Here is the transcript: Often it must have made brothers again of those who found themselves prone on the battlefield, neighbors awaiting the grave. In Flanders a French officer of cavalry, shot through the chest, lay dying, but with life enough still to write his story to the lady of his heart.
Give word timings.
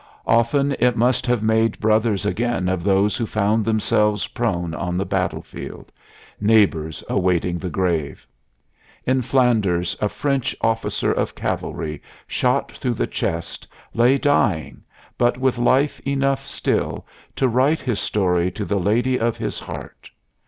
Often 0.25 0.75
it 0.79 0.97
must 0.97 1.27
have 1.27 1.43
made 1.43 1.79
brothers 1.79 2.25
again 2.25 2.67
of 2.67 2.83
those 2.83 3.15
who 3.17 3.27
found 3.27 3.63
themselves 3.63 4.25
prone 4.25 4.73
on 4.73 4.97
the 4.97 5.05
battlefield, 5.05 5.91
neighbors 6.39 7.03
awaiting 7.07 7.59
the 7.59 7.69
grave. 7.69 8.25
In 9.05 9.21
Flanders 9.21 9.95
a 10.01 10.09
French 10.09 10.55
officer 10.59 11.11
of 11.11 11.35
cavalry, 11.35 12.01
shot 12.25 12.71
through 12.71 12.95
the 12.95 13.05
chest, 13.05 13.67
lay 13.93 14.17
dying, 14.17 14.81
but 15.19 15.37
with 15.37 15.59
life 15.59 15.99
enough 15.99 16.47
still 16.47 17.05
to 17.35 17.47
write 17.47 17.81
his 17.81 17.99
story 17.99 18.49
to 18.49 18.65
the 18.65 18.79
lady 18.79 19.19
of 19.19 19.37
his 19.37 19.59
heart. 19.59 20.09